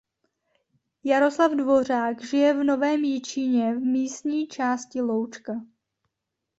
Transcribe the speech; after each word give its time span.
Jaroslav 1.03 1.51
Dvořák 1.55 2.23
žije 2.25 2.53
v 2.53 2.63
Novém 2.63 3.03
Jičíně 3.03 3.73
v 3.75 3.79
místní 3.79 4.47
části 4.47 5.01
Loučka. 5.01 5.53